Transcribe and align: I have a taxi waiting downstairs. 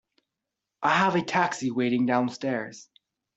I 0.81 0.95
have 0.95 1.13
a 1.13 1.21
taxi 1.21 1.69
waiting 1.69 2.07
downstairs. 2.07 2.89